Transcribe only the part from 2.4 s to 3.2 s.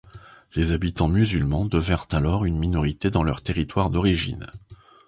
une minorité